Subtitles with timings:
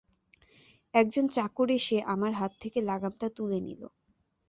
[0.93, 3.81] একজন চাকর এসে আমার হাত থেকে লাগামটা তুলে নিল।